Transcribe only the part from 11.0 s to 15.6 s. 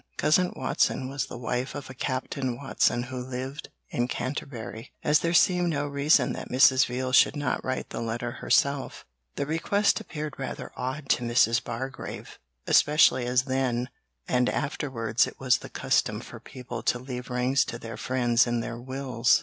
to Mrs. Bargrave, especially as then and afterwards it was